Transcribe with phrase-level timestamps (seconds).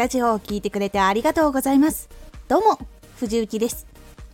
[0.00, 2.08] ラジオを聴いてくれてありがとうございます。
[2.48, 2.78] どうも、
[3.18, 3.86] 藤幸です。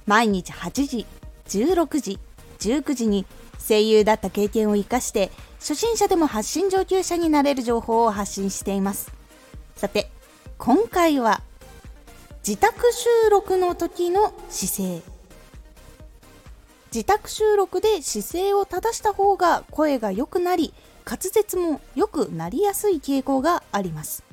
[0.07, 1.07] 毎日8時、
[1.49, 2.21] 16時、
[2.61, 3.27] 19時に
[3.59, 9.13] 声優だった経験を活かして初心者でも発信上級者になれる情報を発信しています
[9.75, 10.09] さて
[10.57, 11.43] 今回は
[12.47, 15.03] 自宅収録の時の姿勢
[16.95, 20.73] 自宅収録で姿勢を正した方が声が良くなり
[21.05, 24.26] 滑舌も良くなりやすい傾向があります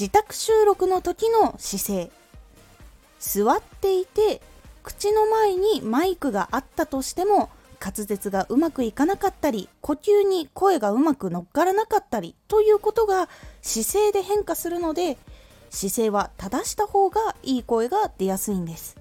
[0.00, 2.10] 自宅収録の時の姿勢。
[3.18, 4.40] 座っていて
[4.82, 13.28] 口の前にマイクがあったとしても滑舌がうまくいかなかったり呼吸に声がうまく乗っからなかったりということが
[13.60, 15.18] 姿勢で変化するので
[15.68, 18.96] 姿勢は正した方がいい声が出やすいんです。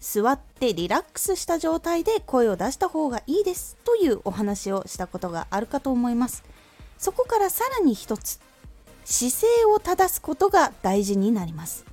[0.00, 6.42] 座ってリラックスした状態で声を出した方がいいですというお話をしたことがあるかと思います。
[6.96, 8.40] そこからさらに一つ
[9.04, 11.84] 姿勢を正すことが大事になります。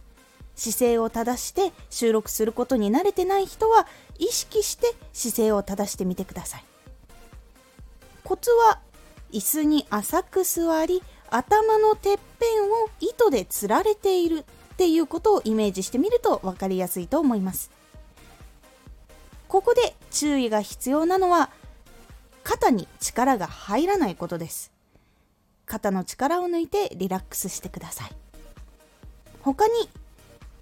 [0.56, 6.64] 姿勢を正して収録することに慣れてない人は意識して姿勢を正してみてください。
[8.24, 8.80] コツは
[9.32, 17.72] 椅子に浅く座り頭のてっぺんを糸でつられているっていうことをイメージしてみると分かりやすいと思います。
[19.48, 21.50] ここで注意が必要なのは
[22.44, 24.72] 肩に力が入らないことです。
[25.70, 28.12] 肩の力を抜いてリラックスしてください。
[29.42, 29.74] 他に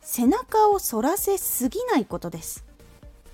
[0.02, 2.66] 背中を反らせすぎないことです。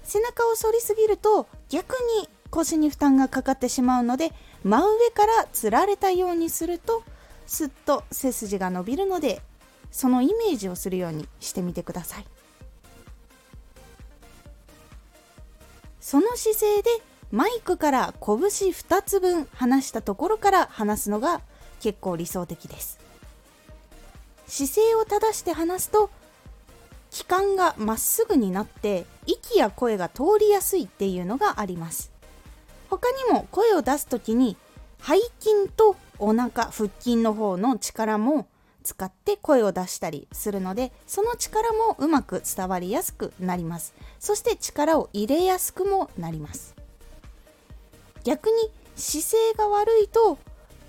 [0.03, 4.31] 背中を反りすぎると逆に腰に負担がかかってしまうので
[4.63, 7.03] 真上からつられたようにすると
[7.47, 9.41] すっと背筋が伸びるので
[9.91, 12.25] そのイメージをするようにしてみてください。
[15.99, 16.89] その姿勢で
[17.31, 21.41] マイクから拳2つ分離したところから話すのが
[21.83, 22.97] 結構理想的です。
[24.47, 26.09] 姿勢を正して話すと
[27.11, 32.13] 気管がまっすぐになって息や声が通りやすいっていうのがあります。
[32.89, 34.55] 他にも声を出す時に
[35.01, 38.47] 背筋とお腹腹筋の方の力も
[38.83, 43.93] 使って声を出したりするのでその力もうまく伝わりやすくなります。
[44.19, 46.75] そして力を入れやすくもなります。
[48.23, 50.37] 逆に姿勢が悪いと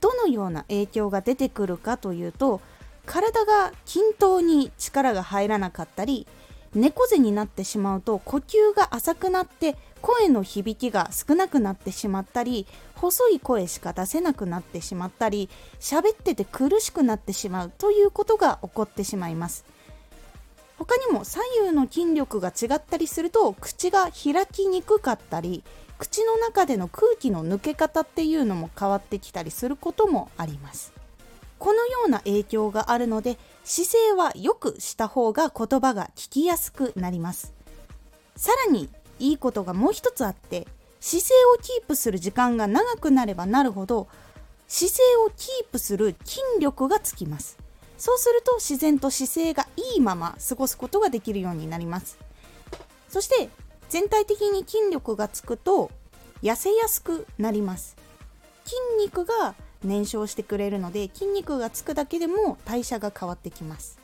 [0.05, 2.61] どのような影響が出てくるかというと
[3.07, 6.27] 体が均等に力が入らなかったり
[6.75, 12.67] 猫背になってしまうと呼吸が浅くなって声の響きが少なくなってしまったり
[12.97, 15.49] 細い声しか出せなくなってしまったり
[15.81, 19.65] 喋ってて苦しくなってしまうということが起こってしまいます。
[20.77, 25.65] 他にも左右の筋力が違ったりすると口が開きにくかったり
[26.05, 30.93] 口の中での空気の抜け方っていうのも変わってきたりすることもあります。
[31.59, 37.55] このような影響があるので姿勢は良くした方が言葉が聞きやすくなります。
[38.37, 40.69] さらにいいことがもう一つあって
[41.01, 44.07] 姿勢をキープする時間が長くなればなるほど
[44.69, 47.57] 姿勢をキープする筋力がつきます。
[47.97, 52.19] そうすると自然と姿勢がいいまま過ごすことができるようになります。
[53.09, 53.49] そして
[53.94, 55.88] 全体的に筋力がつくと
[56.43, 57.97] 痩せやすくなります。
[58.65, 58.75] 筋
[59.05, 64.00] 肉が燃焼してくれるので筋肉がつくだけでも代謝が変わってきます。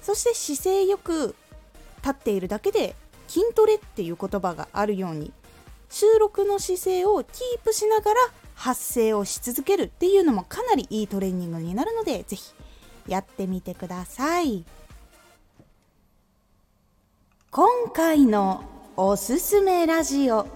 [0.00, 1.36] そして姿勢よく
[1.98, 5.30] 立っているだけで筋トレっていう言葉があるように
[5.90, 8.20] 収録の姿勢をキープしながら
[8.54, 12.54] 発声をし続けるっていうのもかなりいいトレーニングになるので是非
[13.08, 14.64] やってみてください。
[17.50, 18.62] 今回の
[18.94, 20.46] おすすめラジオ。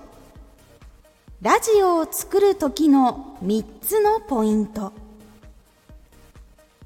[1.41, 4.92] ラジオを作る時の3つのポイント。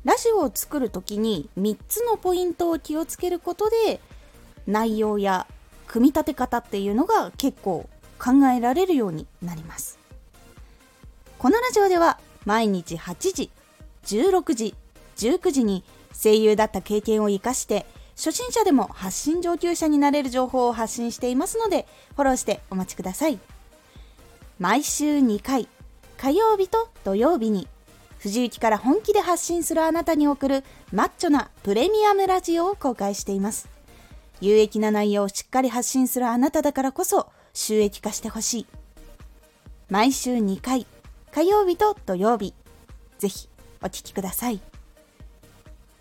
[0.04, 4.00] ラジオを作る時に3つのポイントを気をつけることで
[4.68, 5.48] 内容や
[5.88, 7.88] 組み立て方っていうのが結構
[8.20, 9.98] 考えられるようになります。
[11.36, 13.50] このラジオでは毎日8時
[14.04, 14.74] 16時
[15.16, 15.82] 19時に
[16.12, 17.86] 声優だった経験を生かして
[18.16, 23.38] 初心者でも発信上級者になれる情報を発信していますのでフォローしてお待ちください。
[24.58, 25.68] 毎週2回
[26.16, 27.68] 火曜日と土曜日に
[28.18, 33.68] 藤雪から本気で発信するあなたに送るマッチョなプレミアムラジオを公開しています。
[34.40, 38.66] 有益な内容をしっかり発信するあなただからこそ収益化してほしい。
[39.90, 40.86] 毎週2回
[41.32, 42.54] 火曜日と土曜日
[43.18, 43.48] ぜひ
[43.82, 44.60] お聴きください。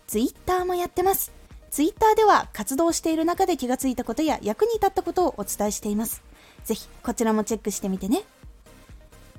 [0.06, 1.30] ツイッターもやってます。
[1.70, 6.22] ツイッターでは活動している中で気がついたことや役に立ったことをお伝えしています。
[6.64, 8.22] ぜひこちらもチェックしてみてね。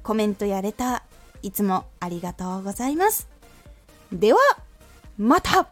[0.04, 3.28] コメントやレターいつもありがとうございます。
[4.12, 4.40] では
[5.18, 5.68] また!